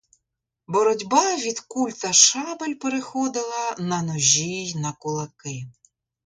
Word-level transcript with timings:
Боротьба 0.67 1.35
від 1.35 1.59
куль 1.59 1.89
та 1.91 2.11
щабель 2.13 2.73
переходила 2.73 3.75
на 3.79 4.01
ножі 4.01 4.63
й 4.69 4.75
на 4.75 4.93
кулаки. 4.93 5.63